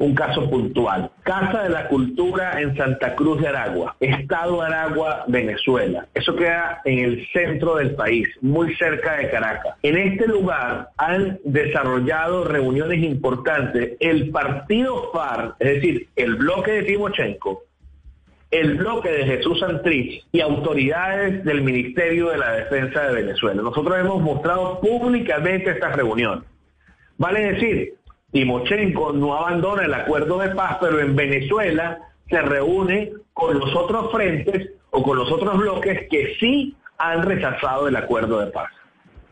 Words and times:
un 0.00 0.14
caso 0.14 0.48
puntual. 0.48 1.10
Casa 1.22 1.62
de 1.62 1.68
la 1.68 1.86
Cultura 1.86 2.60
en 2.60 2.74
Santa 2.74 3.14
Cruz 3.14 3.40
de 3.40 3.48
Aragua, 3.48 3.96
Estado 4.00 4.62
Aragua, 4.62 5.24
Venezuela. 5.28 6.06
Eso 6.14 6.34
queda 6.34 6.80
en 6.84 7.00
el 7.00 7.28
centro 7.32 7.76
del 7.76 7.94
país, 7.94 8.26
muy 8.40 8.74
cerca 8.76 9.18
de 9.18 9.30
Caracas. 9.30 9.76
En 9.82 9.98
este 9.98 10.26
lugar 10.26 10.88
han 10.96 11.38
desarrollado 11.44 12.44
reuniones 12.44 13.02
importantes 13.02 13.98
el 14.00 14.30
partido 14.30 15.10
FAR, 15.12 15.54
es 15.58 15.74
decir, 15.74 16.08
el 16.16 16.34
bloque 16.36 16.72
de 16.72 16.82
Timochenko, 16.84 17.62
el 18.50 18.78
bloque 18.78 19.10
de 19.10 19.26
Jesús 19.26 19.60
Santrich 19.60 20.24
y 20.32 20.40
autoridades 20.40 21.44
del 21.44 21.60
Ministerio 21.60 22.30
de 22.30 22.38
la 22.38 22.52
Defensa 22.52 23.02
de 23.02 23.22
Venezuela. 23.22 23.60
Nosotros 23.60 23.98
hemos 23.98 24.22
mostrado 24.22 24.80
públicamente 24.80 25.70
estas 25.70 25.94
reuniones. 25.94 26.44
Vale 27.18 27.52
decir, 27.52 27.99
Timochenko 28.32 29.12
no 29.12 29.34
abandona 29.34 29.84
el 29.84 29.94
acuerdo 29.94 30.38
de 30.38 30.50
paz, 30.50 30.78
pero 30.80 31.00
en 31.00 31.16
Venezuela 31.16 31.98
se 32.28 32.40
reúne 32.40 33.12
con 33.32 33.58
los 33.58 33.74
otros 33.74 34.12
frentes 34.12 34.70
o 34.90 35.02
con 35.02 35.18
los 35.18 35.30
otros 35.30 35.58
bloques 35.58 36.08
que 36.10 36.36
sí 36.38 36.76
han 36.98 37.22
rechazado 37.22 37.88
el 37.88 37.96
acuerdo 37.96 38.40
de 38.40 38.46
paz. 38.46 38.70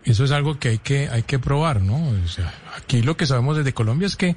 Eso 0.05 0.25
es 0.25 0.33
algo 0.33 0.59
que 0.59 0.69
hay 0.69 0.79
que 0.79 1.09
hay 1.09 1.23
que 1.23 1.39
probar, 1.39 1.83
¿no? 1.83 2.09
O 2.25 2.29
sea, 2.29 2.53
aquí 2.77 3.03
lo 3.03 3.16
que 3.16 3.27
sabemos 3.27 3.56
desde 3.56 3.75
Colombia 3.75 4.06
es 4.06 4.16
que 4.16 4.37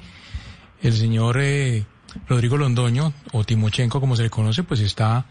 el 0.82 0.92
señor 0.92 1.38
eh, 1.40 1.84
Rodrigo 2.28 2.56
Londoño 2.56 3.12
o 3.32 3.44
Timochenko, 3.44 4.00
como 4.00 4.16
se 4.16 4.24
le 4.24 4.30
conoce, 4.30 4.64
pues 4.64 4.80
está 4.80 5.24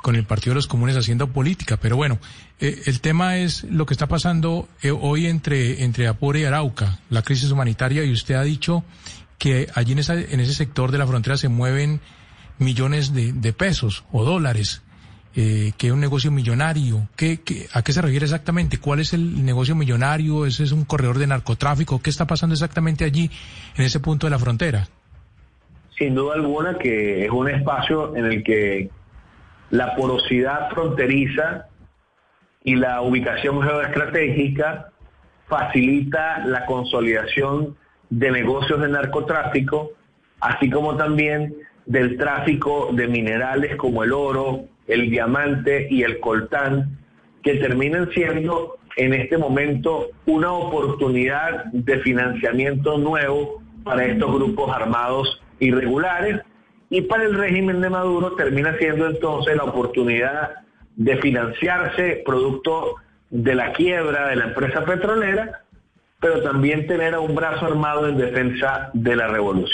con 0.00 0.16
el 0.16 0.24
Partido 0.24 0.52
de 0.52 0.56
los 0.56 0.66
Comunes 0.66 0.96
haciendo 0.96 1.28
política. 1.28 1.76
Pero 1.76 1.96
bueno, 1.96 2.18
eh, 2.60 2.82
el 2.86 3.00
tema 3.00 3.38
es 3.38 3.64
lo 3.64 3.86
que 3.86 3.94
está 3.94 4.08
pasando 4.08 4.68
eh, 4.82 4.90
hoy 4.90 5.26
entre, 5.26 5.84
entre 5.84 6.08
Apure 6.08 6.40
y 6.40 6.44
Arauca, 6.44 6.98
la 7.10 7.22
crisis 7.22 7.50
humanitaria, 7.50 8.04
y 8.04 8.12
usted 8.12 8.34
ha 8.34 8.42
dicho 8.42 8.84
que 9.38 9.68
allí 9.74 9.92
en, 9.92 9.98
esa, 9.98 10.14
en 10.14 10.40
ese 10.40 10.54
sector 10.54 10.92
de 10.92 10.98
la 10.98 11.06
frontera 11.06 11.36
se 11.36 11.48
mueven 11.48 12.00
millones 12.58 13.12
de, 13.12 13.52
pesos 13.52 14.04
o 14.12 14.24
dólares, 14.24 14.82
eh, 15.34 15.72
que 15.76 15.88
es 15.88 15.92
un 15.92 16.00
negocio 16.00 16.30
millonario. 16.30 17.08
¿Qué, 17.16 17.40
qué, 17.40 17.66
a 17.72 17.82
qué 17.82 17.92
se 17.92 18.02
refiere 18.02 18.24
exactamente? 18.24 18.78
¿Cuál 18.78 19.00
es 19.00 19.12
el 19.12 19.44
negocio 19.44 19.74
millonario? 19.74 20.46
¿Ese 20.46 20.62
es 20.62 20.72
un 20.72 20.84
corredor 20.84 21.18
de 21.18 21.26
narcotráfico? 21.26 22.00
¿Qué 22.00 22.10
está 22.10 22.26
pasando 22.26 22.54
exactamente 22.54 23.04
allí, 23.04 23.30
en 23.76 23.84
ese 23.84 23.98
punto 23.98 24.26
de 24.26 24.30
la 24.30 24.38
frontera? 24.38 24.86
Sin 25.98 26.14
duda 26.14 26.34
alguna 26.34 26.78
que 26.78 27.24
es 27.24 27.30
un 27.30 27.48
espacio 27.48 28.16
en 28.16 28.26
el 28.26 28.42
que 28.44 28.90
la 29.72 29.94
porosidad 29.96 30.68
fronteriza 30.70 31.66
y 32.62 32.76
la 32.76 33.00
ubicación 33.00 33.62
geoestratégica 33.62 34.92
facilita 35.48 36.44
la 36.44 36.66
consolidación 36.66 37.74
de 38.10 38.30
negocios 38.30 38.82
de 38.82 38.88
narcotráfico, 38.88 39.92
así 40.40 40.68
como 40.68 40.96
también 40.98 41.54
del 41.86 42.18
tráfico 42.18 42.90
de 42.92 43.08
minerales 43.08 43.76
como 43.76 44.04
el 44.04 44.12
oro, 44.12 44.66
el 44.86 45.08
diamante 45.08 45.88
y 45.90 46.02
el 46.02 46.20
coltán, 46.20 46.98
que 47.42 47.54
terminan 47.54 48.10
siendo 48.10 48.76
en 48.96 49.14
este 49.14 49.38
momento 49.38 50.10
una 50.26 50.52
oportunidad 50.52 51.64
de 51.72 51.98
financiamiento 52.00 52.98
nuevo 52.98 53.62
para 53.84 54.04
estos 54.04 54.34
grupos 54.34 54.70
armados 54.70 55.42
irregulares 55.60 56.42
y 56.92 57.00
para 57.00 57.24
el 57.24 57.34
régimen 57.34 57.80
de 57.80 57.88
Maduro 57.88 58.32
termina 58.32 58.76
siendo 58.76 59.06
entonces 59.06 59.56
la 59.56 59.64
oportunidad 59.64 60.50
de 60.94 61.16
financiarse 61.16 62.22
producto 62.22 62.96
de 63.30 63.54
la 63.54 63.72
quiebra 63.72 64.28
de 64.28 64.36
la 64.36 64.44
empresa 64.44 64.84
petrolera, 64.84 65.62
pero 66.20 66.42
también 66.42 66.86
tener 66.86 67.14
a 67.14 67.20
un 67.20 67.34
brazo 67.34 67.64
armado 67.64 68.06
en 68.08 68.18
defensa 68.18 68.90
de 68.92 69.16
la 69.16 69.28
revolución. 69.28 69.70